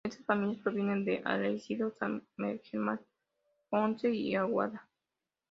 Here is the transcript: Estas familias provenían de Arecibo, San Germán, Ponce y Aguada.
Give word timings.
Estas 0.03 0.25
familias 0.25 0.63
provenían 0.63 1.05
de 1.05 1.21
Arecibo, 1.23 1.91
San 1.99 2.25
Germán, 2.63 3.01
Ponce 3.69 4.09
y 4.09 4.33
Aguada. 4.35 4.89